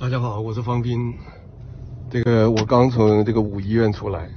[0.00, 1.12] 大家好，我是方斌。
[2.08, 4.30] 这个我刚从这个五医院出来，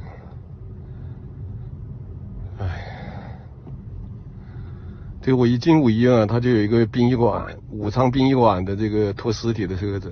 [2.60, 3.40] 哎，
[5.22, 10.12] 这我一进五医院啊，他就有一个殡仪馆，武昌殡仪馆的这个拖尸体的车子。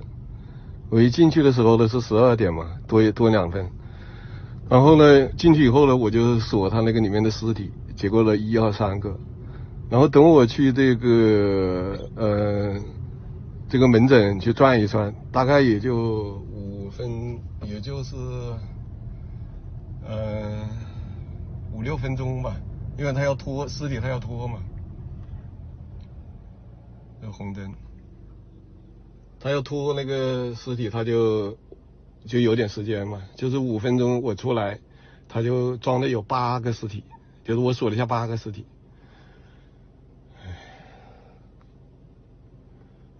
[0.88, 3.68] 我一进去的时候呢是十二点嘛，多多两分。
[4.70, 9.14] 然后呢进去以后呢，我就锁他那个里面的尸体，结果呢一二三个。
[9.90, 12.74] 然后等我去这个呃。
[13.72, 18.14] 这个门诊去转一转，大概也就五分，也就是，
[20.06, 20.68] 呃，
[21.72, 22.54] 五六分钟吧，
[22.98, 24.62] 因为他要拖尸体，他要拖嘛，
[27.22, 27.72] 这红灯，
[29.40, 31.56] 他要拖那个尸体，他就
[32.26, 34.78] 就有点时间嘛，就是五分钟我出来，
[35.30, 37.04] 他就装的有八个尸体，
[37.42, 38.66] 就是我数了一下八个尸体。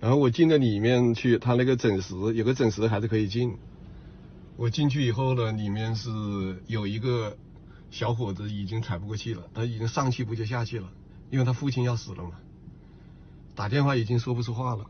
[0.03, 3.57] 然后我进到里面去，他那个诊室有个诊室还是可以进。
[4.57, 6.11] 我进去以后呢，里面是
[6.67, 7.39] 有一个
[7.93, 10.91] 小伙子已经喘不过气了，他已经上气不接下气了，
[11.31, 12.33] 因为他父亲要死了嘛，
[13.55, 14.85] 打电话已经说不出话了。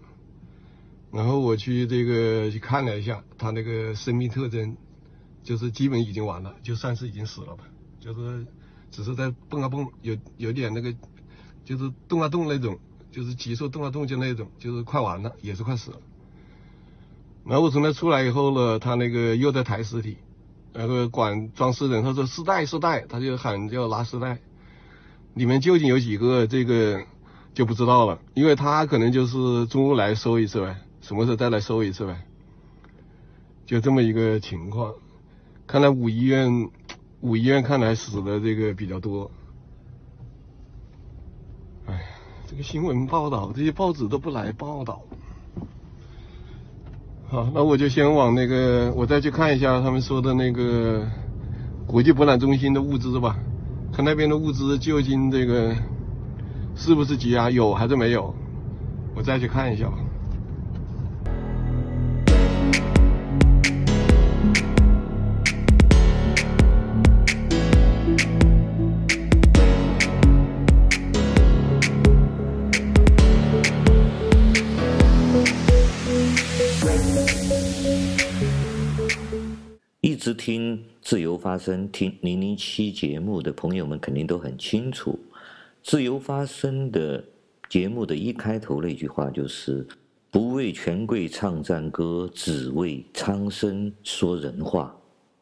[1.13, 4.75] 然后我去这个去看了一下，他那个生命特征，
[5.43, 7.65] 就是基本已经完了，就算是已经死了吧，
[8.01, 8.47] 就是
[8.91, 10.91] 只是在蹦啊蹦，有有点那个，
[11.67, 12.79] 就是动啊动那种。
[13.13, 15.99] 就是急速动啊动就那种，就是快完了，也是快死了。
[17.45, 20.17] 然后我从那出来以后呢，他那个又在抬尸体，
[20.73, 24.39] 然后管装尸人，他说尸袋尸袋，他就喊叫拿尸袋。
[25.35, 27.05] 里面究竟有几个，这个
[27.53, 32.23] 就不知道了，因为他可能就是中午来收一次呗，什么时候再来收一次呗，
[33.67, 34.95] 就这么一个情况。
[35.67, 36.71] 看来五医院，
[37.21, 39.31] 五医院看来死的这个比较多。
[42.53, 45.01] 这个新闻报道，这些报纸都不来报道。
[47.31, 51.03] 好，那我就先往那个，我再去看一下他们说的那个
[51.87, 53.39] 国际博览中心的物资吧，
[53.91, 55.75] 看那边的物资究竟这个
[56.77, 58.35] 是不是积压，有还是没有，
[59.17, 59.95] 我再去看一下吧。
[80.13, 85.19] 一直听自由发声，听零零七节目的朋友们肯定都很清楚，
[85.83, 87.25] 自由发声的
[87.71, 89.87] 节目的一开头那句话就是
[90.31, 94.95] “不为权贵唱赞歌，只为苍生说人话”。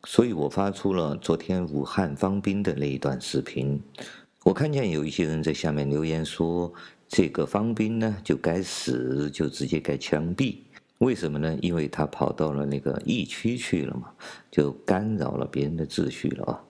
[0.06, 3.82] 所以我发出了昨天武汉方斌的那一段视频。
[4.44, 6.72] 我看见有一些人在下面留言说
[7.10, 10.58] ：“这个方斌呢，就该死，就直接该枪毙。”
[11.00, 11.56] 为什么呢？
[11.62, 14.12] 因为他跑到了那个疫区去了嘛，
[14.50, 16.60] 就干扰了别人的秩序了啊。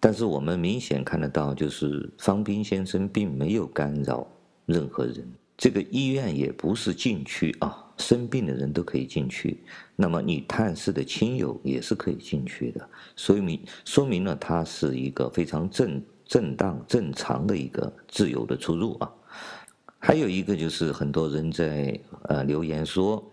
[0.00, 4.26] 但是我们明显看得到，就是方斌先生并没有干扰
[4.66, 5.24] 任何人。
[5.56, 9.62] 这个医院也不是禁区啊，生病的人都可以进去。
[9.94, 19.08] 那么你探视的亲友也是可以进去的，所以明说明了他是一个非常正正当正常的一个自由的出入啊。
[20.00, 23.24] 还有一个就是很多人在呃留言说。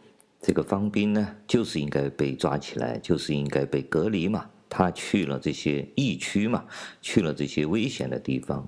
[0.46, 4.46] 这个方斌呢，就是应该被抓起来，就是应该被隔离嘛。
[4.68, 6.66] 他去了这些疫区嘛，
[7.02, 8.68] 去了这些危险的地方。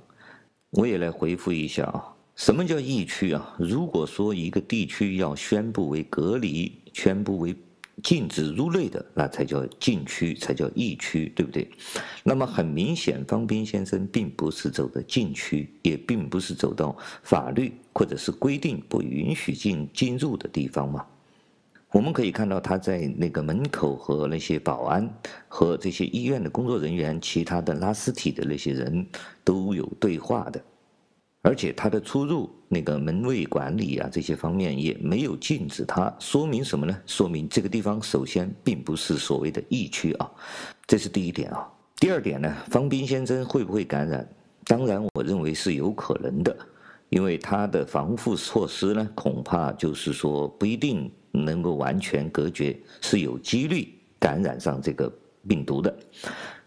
[0.70, 3.54] 我也来回复一下啊，什么叫疫区啊？
[3.60, 7.54] 如果说一个地区要宣布为隔离，宣布为
[8.02, 11.70] 禁止入内的，那才叫禁区，才叫疫区，对不对？
[12.24, 21.06] 那么很明显，方斌先生并不是走的禁区，也并不是走到法律或者是规定不允许进进入的地方嘛。
[21.96, 25.10] 我们可以看到他在那个门口和那些保安
[25.48, 29.08] 和这些医院的工作人员、其他的拉尸体的那些人
[29.46, 30.62] 都有对话的，
[31.42, 37.02] 而且他的出入那个门卫管理啊这些方面也没有禁止他，说明什么呢？
[37.06, 40.30] 说明这个地方首先并不是所谓的疫区啊，
[40.86, 41.66] 这是第一点啊。
[41.96, 44.28] 第二点呢，方斌先生会不会感染？
[44.66, 46.54] 当然，我认为是有可能的，
[47.08, 51.10] 因为他的防护措施呢，恐怕就是说不一定。
[51.36, 55.12] 能够完全隔绝，是有几率感染上这个
[55.48, 55.96] 病毒的。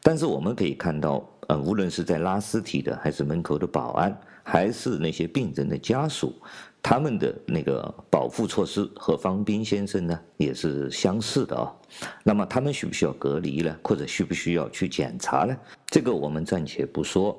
[0.02, 6.34] 但是我们可以看到，呃，无论是在拉尸体的，还是门口的保安，还是那些病人的家属，
[6.82, 11.74] 他们的那个保护措施和方斌先生呢也是相似的啊、
[12.22, 13.76] 那么他们需不需要隔离呢？
[13.82, 15.56] 或者需不需要去检查呢？
[15.86, 17.36] 这个我们暂且不说。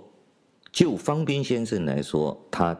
[0.71, 2.77] 就方斌先生来说，他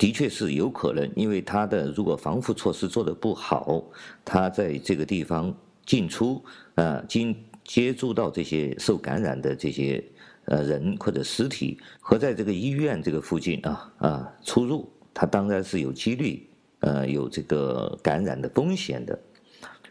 [0.00, 3.84] 的确是有可能，因为他的如果防护措施做得不好，
[4.24, 5.54] 他在这个地方
[5.84, 6.42] 进出，
[6.74, 10.02] 啊，经接触到这些受感染的这些
[10.46, 16.48] 呃人或者尸体，和在这个医院这个附近啊啊出入，他当然是有几率，
[16.78, 19.18] 呃，有这个感染的风险的。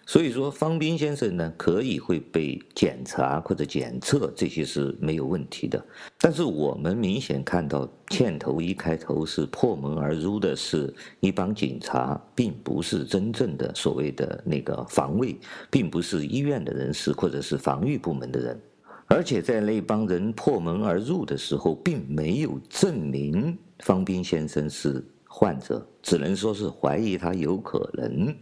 [0.09, 5.79] 所以说，方斌先生呢，可以会被检查或者检测，这些是没有问题的。
[6.19, 15.37] 但是我们明显看到，箭头一开头是破门而入的，是一帮警察，并不是真正的所谓的那个防卫，
[15.69, 18.59] 并不是医院的人士或者是防御部门的人。
[19.05, 28.35] 而且在那帮人破门而入的时候，并没有证明方斌先生是患者，只能说是怀疑他有可能。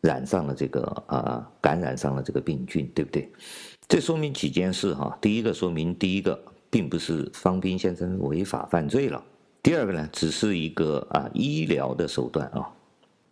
[0.00, 3.30] 染上了这个啊，感染上了这个病菌，对不对？
[3.88, 5.16] 这说明几件事哈。
[5.20, 6.38] 第一个说明，第一个
[6.70, 9.22] 并不是方斌先生违法犯罪了。
[9.62, 12.70] 第二个呢，只是一个啊医疗的手段啊。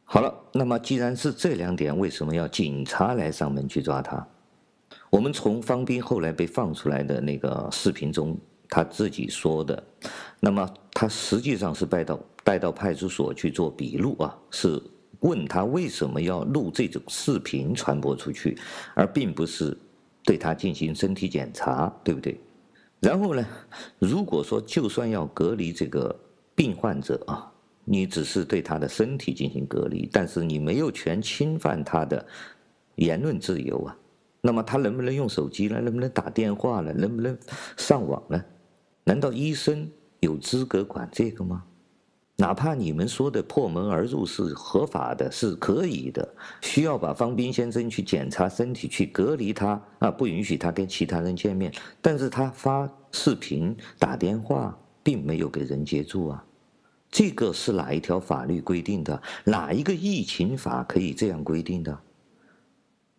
[0.04, 4.26] 好了，那么既然是这两点，为什么要警察来上门去抓他？
[5.10, 8.36] 我们从方斌后来被放出来的那个视频中，
[8.68, 9.82] 他自己说的，
[10.40, 14.82] 那么他实际上是带到带到派出所去做笔录啊，是。
[15.20, 18.58] 问他为什么要录这种视频传播出去，
[18.94, 19.76] 而并不是
[20.24, 22.40] 对他进行身体检查，对不对？
[23.00, 23.46] 然后呢，
[23.98, 26.14] 如果说就算要隔离这个
[26.54, 27.52] 病患者啊，
[27.84, 32.26] 你只是对他的身体进行隔离，但是你没有权侵犯他的
[32.96, 33.96] 言论自由啊。
[34.40, 35.80] 那么他能不能用手机呢？
[35.80, 36.92] 能不能打电话呢？
[36.92, 37.36] 能不能
[37.76, 38.42] 上网呢？
[39.04, 39.88] 难道医生
[40.20, 41.64] 有资格管这个吗？
[42.38, 51.72] 哪怕你们说的破门而入是合法的，是可以的，需要把方斌先生去检查身体，去隔离他啊，不允许他跟其他人见面。
[52.02, 56.44] 但是他发视频、打电话，并没有给人接触啊，
[57.10, 59.22] 这个是哪一条法律规定的？
[59.44, 61.98] 哪一个疫情法可以这样规定的？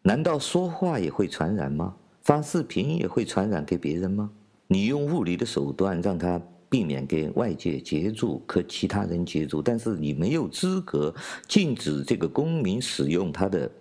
[0.03, 1.95] 难道说话也会传染吗？
[2.21, 4.29] 发视频也会传染给别人吗？
[4.67, 6.39] 你用物理的手段让他。
[6.69, 11.13] 避免给外界接触和其他人接触，但是你没有资格
[11.47, 13.71] 禁止这个公民使用他的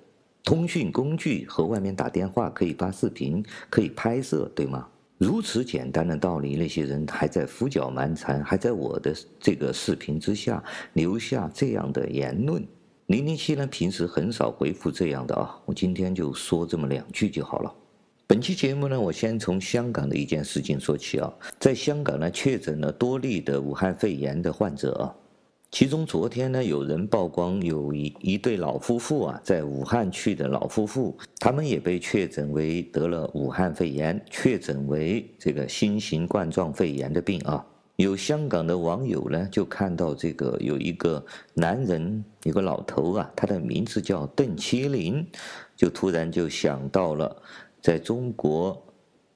[0.45, 4.87] 通讯工具和外面打电话，可以发视频，可以拍摄，对吗？
[5.19, 10.63] 如此简单的道理，那些人还在胡搅蛮缠，还在我的这个视频之下
[10.93, 12.63] 留下这样的言论。
[13.07, 17.75] 零零七呢，平时很少回复这样的啊，我今天就说这么两句就好了。
[18.29, 25.15] 本期节目呢，我先从香港的一件事情说起啊，在香港呢，确诊了多例的武汉肺炎的患者啊，
[25.71, 37.65] 其中昨天呢，有人曝光有一一对老夫妇啊，在武汉去的老夫妇，他们也被确诊为得了武汉肺炎，确诊为这个新型冠状肺炎的病啊。
[37.95, 41.25] 有香港的网友呢，就看到这个有一个
[41.55, 45.25] 男人，有个老头啊，他的名字叫邓麒麟，
[45.77, 47.41] 就突然就想到了。
[47.87, 48.85] 在中国，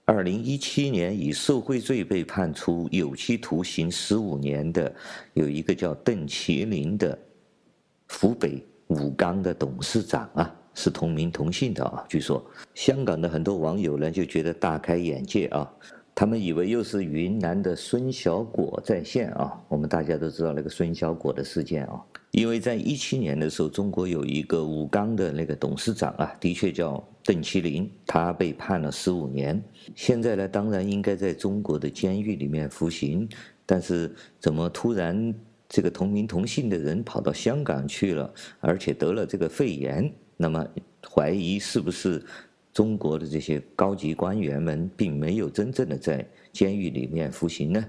[0.05, 4.93] 二零一七年以受贿罪被判处有期徒刑十五年的，
[5.35, 7.17] 有一个叫邓麒麟的
[8.09, 12.05] 湖北武钢的董事长啊，是同名同姓的啊。
[12.09, 12.45] 据说
[12.75, 15.73] 香港的很多网友呢就觉得大开眼界啊，
[16.13, 19.63] 他们以为又是云南的孙小果在线啊。
[19.69, 22.05] 我们大家都知道那个孙小果的事件啊。
[22.31, 29.61] 因为在一七年的时候，中国有一个武钢的那个董事长啊，的确叫邓麒麟，他被判了十五年。
[29.97, 33.29] 现在呢，当然应该在中国的监狱里面服刑，
[33.67, 35.35] 但是怎么突然
[35.69, 40.13] 这个同名同姓的人跑到香港去了，而且得了这个肺炎？
[40.37, 40.65] 那么
[41.13, 42.25] 怀疑是不是
[42.73, 47.85] 中国的这些高级官员们并没有真正的在监狱里面服刑呢？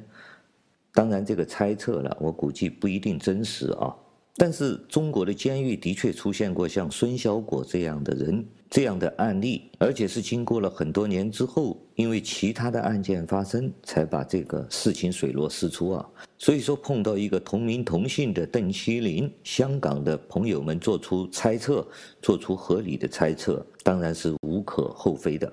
[0.93, 3.95] 当然，这个猜测了，我估计不一定真实啊。
[4.37, 16.09] 但是中国的监狱的确出现过像孙小果这样的人，这样的案例，而且是经过了很多年之后，因为其他的案件发生，才把这个事情水落石出啊。
[16.37, 21.85] 所以说碰到一个同名同姓的邓锡麟，香港的朋友们做出猜测，
[22.21, 25.51] 做出合理的猜测，当然是无可厚非的。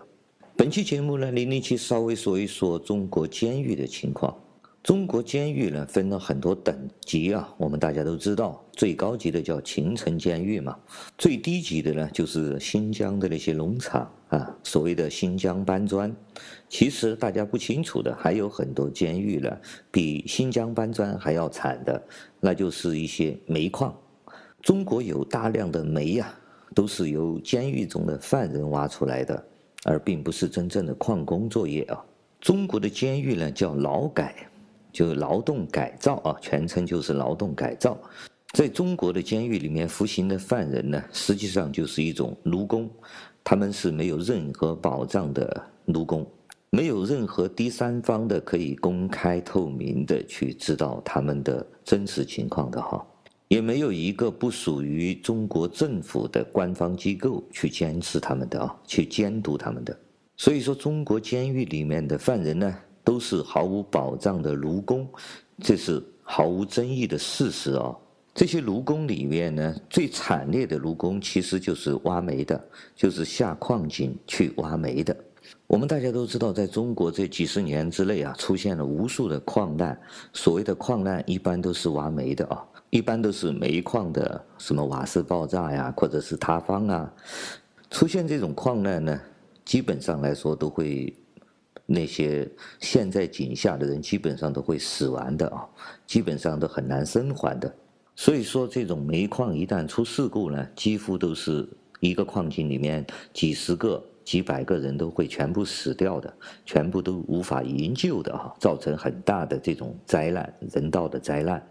[0.56, 4.34] 本期节目呢，零零七稍微说一说中国监狱的情况。
[4.88, 10.74] 中国监狱呢，分了很多等级啊，我们大家都知道，最高级的叫秦城监狱嘛，
[11.18, 16.10] 最低级的呢就是新疆的那些农场啊，所谓的新疆搬砖。
[16.70, 19.54] 其实大家不清楚的还有很多监狱呢，
[19.90, 22.02] 比新疆搬砖还要惨的，
[22.40, 23.94] 那就是一些煤矿。
[24.62, 26.34] 中国有大量的煤呀，
[26.74, 29.44] 都是由监狱中的犯人挖出来的，
[29.84, 32.02] 而并不是真正的矿工作业啊。
[32.40, 34.47] 中国的监狱呢叫劳改。
[34.98, 37.96] 就是劳动改造啊，全称就是劳动改造。
[38.52, 42.90] 在中国的监狱里面服刑的犯人呢，实际上就是一种奴工，
[43.44, 46.26] 他们是没有任何保障的奴工，
[46.70, 53.06] 没有任何第三方的可以公开透明的去知道他们的真实情况的哈，
[53.46, 59.96] 也没有一个不属于中国政府的官方机构去监视他们的啊，去监督他们的。
[60.36, 62.76] 所以说，中国监狱里面的犯人呢，
[63.08, 65.08] 都是毫无保障的奴工，
[65.62, 67.96] 这是毫无争议的事实啊。
[68.34, 72.62] 这些奴工里面呢，最惨烈的奴工其实就是挖煤的，
[72.94, 75.16] 就是下矿井去挖煤的。
[75.66, 79.98] 我们大家都知道，在中国这几十年之内啊，出现了无数的矿难。
[80.34, 87.10] 所谓的矿难，一般都是挖煤的啊，一般都是煤矿的，什么瓦斯爆炸呀，或者是塌方啊。
[87.90, 89.18] 出现这种矿难呢，
[89.64, 91.10] 基本上来说都会，
[91.86, 92.48] 那些
[92.80, 95.66] 陷在井下的人基本上都会死亡的啊，
[96.06, 97.74] 基本上都很难生还的。
[98.14, 101.68] 所以说，这种煤矿一旦出事故呢，几乎都是
[102.00, 106.32] 一个矿井里面几十个、几百个人都会全部死掉的，
[106.66, 111.64] 全部都无法营救的啊，造成很大的这种灾难，人道的灾难。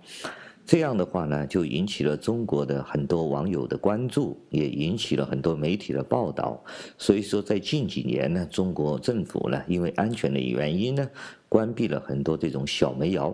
[0.67, 6.61] 这样的话呢，就引起了中国的很多网友的关注，也引起了很多媒体的报道。
[6.97, 11.09] 所以说，在近几年呢，中国政府呢，因为安全的原因呢，
[11.47, 13.33] 关闭了很多这种小煤窑。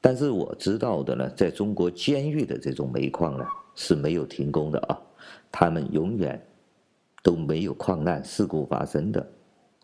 [0.00, 4.96] 但是我知道的呢，在中国监狱的这种煤矿呢是没有停工的啊，
[5.50, 6.40] 他们永远
[7.20, 9.28] 都没有矿难事故发生的。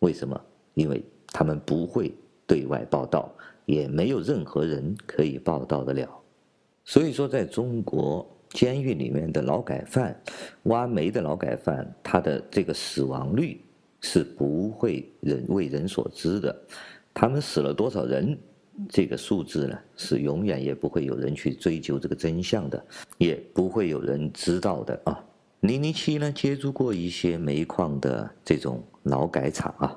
[0.02, 0.40] 为什么？
[0.75, 2.14] 因为他们不会
[2.46, 3.28] 对外报道，
[3.64, 6.08] 也没有任何人可以报道得了。
[6.85, 10.14] 所以说，在中国监狱里面的劳改犯、
[10.64, 13.61] 挖煤的劳改犯，他的这个死亡率
[14.00, 16.55] 是不会人为人所知的。
[17.12, 18.38] 他们死了多少人？
[18.88, 22.85] 这个数字呢，是永远也不会有人去追究这个真相的，
[23.19, 25.25] 也不会有人知道的啊。
[25.61, 29.97] 零零七呢，接触过一些煤矿的这种劳改场啊，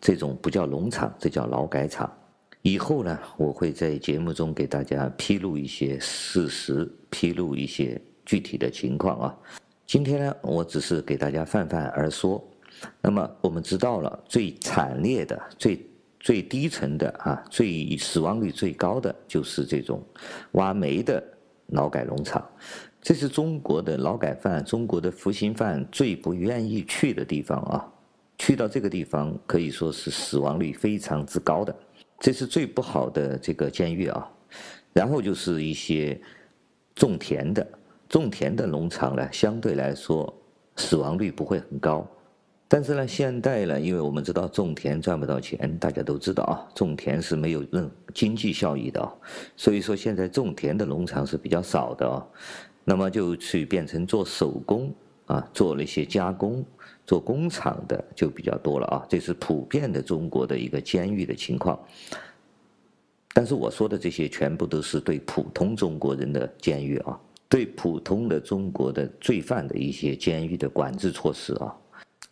[0.00, 2.12] 这种不叫农场，这叫劳改场。
[2.62, 9.38] 以后呢，我会在节目中给大家披露一些事实，披露一些具体的情况啊。
[9.86, 12.42] 今天呢，我只是给大家泛泛而说。
[13.00, 15.86] 那么我们知道了最惨烈的最。
[16.22, 20.04] 最低层的啊，最死亡率最高的就是这种
[20.50, 21.24] 挖煤的
[21.68, 22.46] 劳改农场，
[23.00, 27.90] 这是中国的劳改犯、中国的服刑犯最不愿意去的地方啊。
[28.36, 31.74] 去到这个地方可以说是死亡率非常之高的，
[32.20, 34.30] 这是最不好的这个监狱啊。
[34.92, 36.20] 然后就是一些
[36.94, 37.66] 种田的、
[38.08, 40.32] 种田的农场呢，相对来说
[40.76, 42.06] 死亡率不会很高。
[42.72, 49.12] 但是呢，现在呢，因为我们知道种田赚不到钱，大家都知道啊，种田是没有任何经济效益的，
[49.56, 52.24] 所以说现在种田的农场是比较少的啊，
[52.84, 54.94] 那么就去变成做手工
[55.30, 56.64] 啊，做了一些加工，
[57.06, 61.78] 做工厂的就比较多了啊，这是普遍的中国的一个监狱的情况。
[63.32, 67.16] 但是我说的这些全部都是对普通中国人的监狱啊，
[67.48, 71.72] 对普通的中国的罪犯的一些监狱的管制措施啊。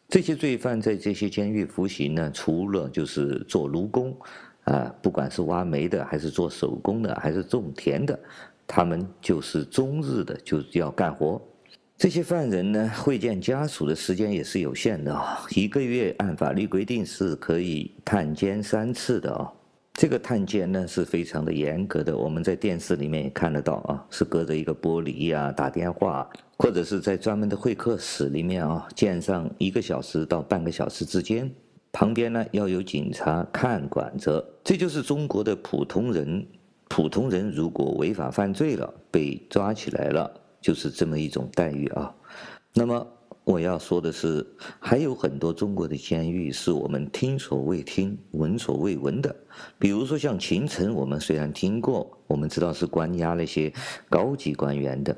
[0.08, 4.16] 这些罪犯在这些监狱服刑呢，除了就是做奴工，
[4.64, 8.18] 啊，不管是挖煤的，还是做手工的，还是种田的，
[8.66, 11.40] 他们就是终日的就要干活。
[11.98, 19.52] 这些犯人呢，会见家属的时间也是有限的啊，一个月按法律规定是可以探监三次的啊。
[19.94, 31.50] 这个探监呢是非常的严格的，我们在电视里面也看得到啊，是隔着一个玻璃呀，打电话，或者是在专门的会客室里面啊，见上一个小时到半个小时之间，
[31.90, 34.48] 旁边呢要有警察看管着。
[34.62, 36.46] 这就是中国的普通人，
[36.86, 42.14] 普通人如果违法犯罪了，被抓起来了，就是这么一种待遇啊。
[42.74, 43.06] 那么。
[43.44, 44.46] 我要说的是，
[44.78, 49.34] 还有很多中国的监狱是我们听所未听、闻所未闻的。
[49.78, 53.72] 比如说像秦城，我们虽然听过，我们知道是关押那些
[54.10, 55.16] 高级官员的，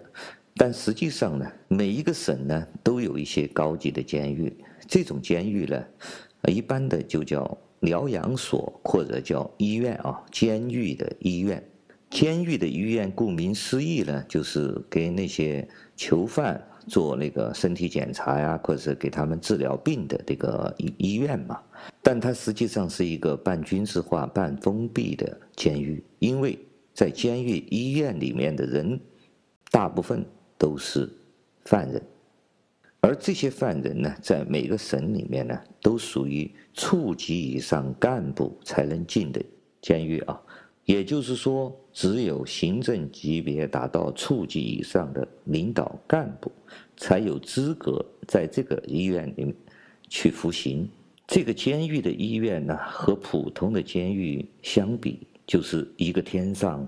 [0.55, 4.57] 但实际上呢，每一个省呢都有一些高级的监狱。
[4.87, 5.85] 这种监狱呢，
[6.47, 11.61] 一般的就叫疗养所或者叫医院啊，监狱的医院。
[12.11, 16.63] 监狱的医院顾名思义呢，就是给那些囚犯。
[16.89, 21.61] 做那个身体检查呀，或者是给他们治疗病的这个医医院嘛，
[22.03, 26.59] 但它实际上是一个半军事化、半封闭的监狱，因为
[26.93, 28.99] 在监狱医院里面的人，
[29.71, 30.25] 大部分
[30.59, 31.09] 都是
[31.67, 32.03] 犯人，
[33.03, 39.41] 而这些犯人呢，在每个省里面呢，都属于处级以上干部才能进的
[39.81, 40.41] 监狱啊。
[40.91, 46.51] 也就是说，只有行政级别达到处级以上的领导干部，
[46.97, 49.55] 才有资格在这个医院里面
[50.09, 50.89] 去服刑。
[51.29, 56.85] 这个监狱的医院呢，和普通的监狱相比，就是一个天上，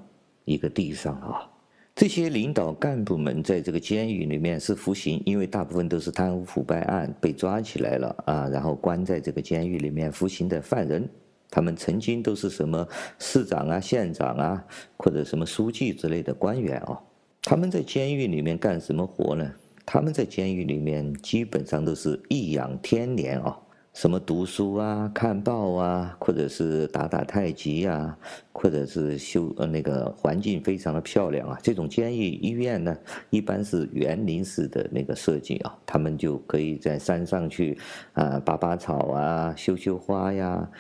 [0.47, 1.49] 一个地上啊。
[1.95, 11.09] 这些领导干部们在这个监狱里面是服刑，因为大部分都是贪污腐败案被抓起来了啊，然后关在这个监狱里面服刑的犯人。
[11.53, 14.65] 他们曾经都是什么市长啊、县长啊，
[14.97, 16.99] 或者什么书记之类的官员哦。
[17.43, 19.53] 他们在监狱里面干什么活呢？
[19.85, 23.55] 他们在监狱里面基本上都是颐养天年哦。
[23.93, 28.17] 什么读书啊、看报啊，或者是打打太极啊，
[28.51, 31.59] 或者是修呃那个环境非常的漂亮啊。
[31.63, 32.97] 这种监狱医院呢，
[33.29, 37.77] 一般是园林式的那个设计啊，他们就可以在山上去
[38.15, 40.71] 啊拔拔草啊、修修花呀。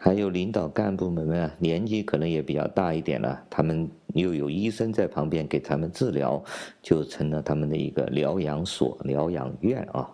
[0.00, 6.42] 还有领导干部们啊，年纪可能也比较大一点了，他们又有医生在旁边给他们治疗，
[6.80, 10.08] 就成了他们的一个疗养所、疗养院啊。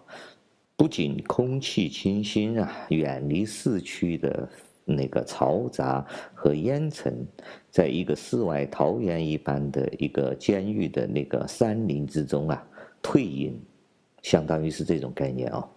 [0.74, 4.48] 不仅空气清新啊，远离市区的
[4.86, 7.14] 那个嘈杂和烟尘，
[7.70, 12.66] 在一个世外桃源一般的一个监狱的那个山林之中啊，
[13.02, 13.54] 退隐，
[14.22, 15.68] 相当于是这种概念哦，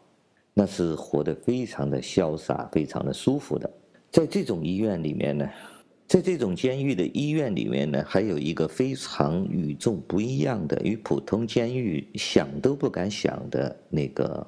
[0.54, 3.70] 那是活得非常的潇洒，非常的舒服的。
[4.12, 5.50] 在这种医院里面呢，
[6.08, 14.46] 在这种监狱的医院里面呢，还有一个非常与众不一样的，与普通监狱想都不敢想的那个。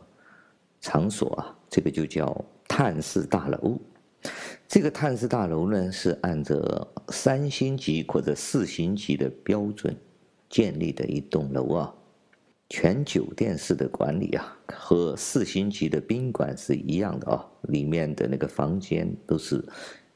[0.81, 3.77] 场所啊，这个就叫探视大楼。
[4.65, 9.93] 这个探视大楼呢，是按照三星级或者四星级的标准
[10.49, 11.93] 建立的一栋楼啊，
[12.69, 17.45] 全酒店式的管理啊，和四星级的宾馆是一样的啊。
[17.63, 19.63] 里面的那个房间都是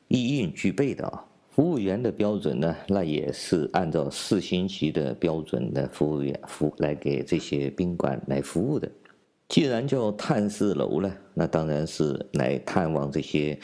[0.08, 1.26] 一应俱备的啊。
[1.50, 8.90] 服务员的标准呢，那也是按照四星级的标准的服务员服来给这些宾馆来服务的。
[9.50, 13.60] 既然叫探视楼呢，那当然是来探望这些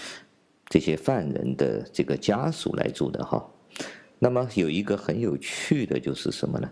[0.68, 3.48] 这些犯人的这个家属来住的哈。
[4.20, 6.70] 那么有一个很有趣的就是什么呢？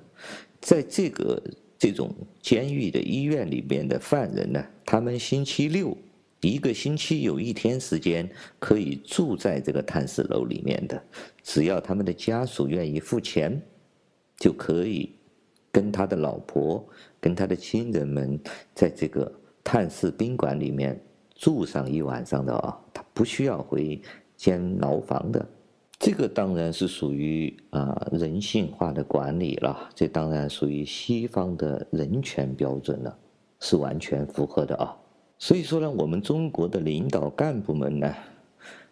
[0.60, 1.42] 在这个
[1.78, 5.98] 这种监狱的医院里面的犯人呢，他们星期六
[6.42, 11.02] 一个星期有一天时间可以住在这个探视楼里面的，
[11.44, 13.62] 只要他们的家属愿意付钱，
[14.38, 15.12] 就可以。
[15.70, 16.84] 跟他的老婆，
[17.20, 18.40] 跟他的亲人们，
[18.74, 19.32] 在这个
[19.64, 21.00] 探视宾馆里面
[21.36, 24.02] 住上一晚上的啊，他不需要回
[24.36, 25.48] 监牢房的。
[26.00, 33.18] 这个当然是属于啊人性化的管理了，这当然属于西方的人权标准了，
[33.60, 34.96] 是完全符合的啊。
[35.38, 38.14] 所以说呢，我们中国的领导干部们呢。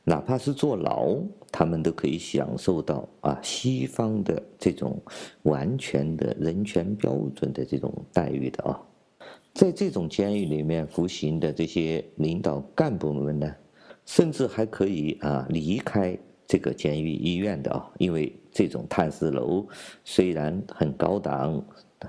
[0.08, 1.18] 哪怕是坐牢，
[1.52, 5.02] 他们都可以享受到啊西方的这种
[5.41, 8.80] 完全的人权标准的这种待遇的啊，
[9.56, 13.52] 在这种监狱里面服刑的这些领导干部们呢，
[14.06, 16.15] 甚至还可以啊离开
[16.48, 19.68] 这个监狱医院的啊，因为这种探视楼
[20.04, 21.64] 虽然很高档，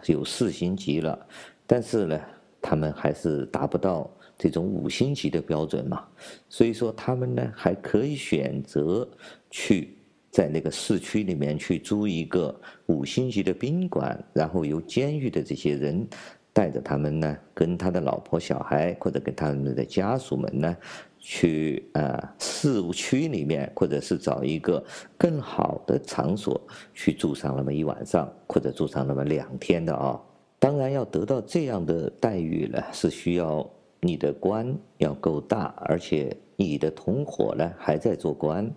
[0.06, 1.26] 有四星级了，
[1.66, 2.20] 但是呢，
[2.60, 4.10] 他们还是达不到。
[4.38, 6.04] 这种五星级的标准嘛，
[6.46, 9.08] 所以说他们呢还可以选择
[9.48, 9.96] 去
[10.30, 16.06] 在那个市区里面去租一个五星级的宾馆，然后由监狱的这些人
[16.52, 20.76] 带着他们呢，跟他的老婆小孩或者跟他们的家属们呢，
[21.18, 24.84] 去啊市区里面，或者是找一个
[25.16, 26.60] 更好的场所
[26.94, 30.20] 去住上那么一晚上，或者住上那么两天的啊。
[30.58, 33.68] 当然要得到这样的待遇呢，是需要。
[33.98, 38.70] 你的官要够大，而且你的同伙呢还在做官，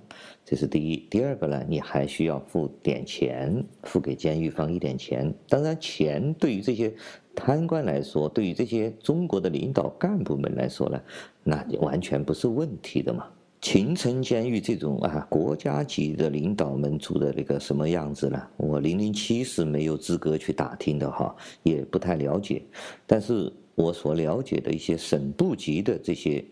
[0.44, 0.98] 这是第一。
[1.10, 5.34] 第二个呢，你还需要付点钱，付给监狱方一点钱。
[5.48, 6.94] 当然，钱对于这些
[7.34, 11.02] 贪官来说，对于这些中国的领导干部们来说呢，
[11.44, 13.26] 那完全不是问题的嘛。
[13.62, 18.42] 秦城监狱这种啊，国家级的领导们住的那个什么样子呢？
[18.58, 22.62] 我零零七是没有资格去打听的哈，也不太了解，
[23.08, 23.52] 但是。
[23.76, 26.44] 我所了解的一些省部级的这些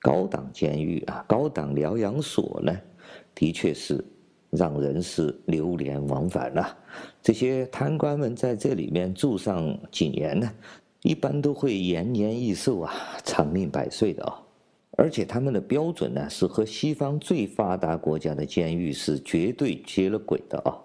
[0.00, 2.76] 高档监狱啊，高档疗养所呢，
[3.34, 4.02] 的确是
[4.50, 6.76] 让人是流连忘返了。
[7.22, 10.50] 这些贪官们在这里面住上几年呢，
[11.02, 12.92] 一般都会延年益寿啊，
[13.24, 14.42] 长命百岁的啊。
[14.98, 20.76] 而且他们的标准呢，是和西方最发达国家的监狱是绝对接了轨的啊。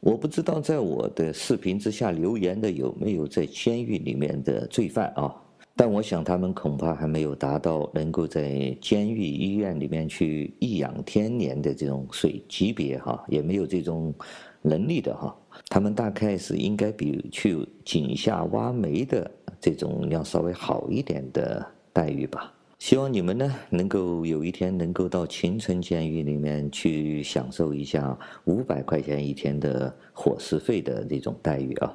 [0.00, 5.34] 我不知道在我的视频之下留言的有没有在监狱里面的罪犯啊？
[5.78, 14.14] 但我想他们恐怕还没有达到能够在监狱医院里面去颐养天年的这种水级别哈，也没有这种
[14.62, 15.36] 能力的哈。
[15.68, 22.50] 他们大概是应该比去井下挖煤的这种要稍微好一点的待遇吧。
[22.78, 31.94] 希望你们呢能够有一天能够到秦城监狱里面去享受一下五百块钱一天的伙食费的这种待遇啊。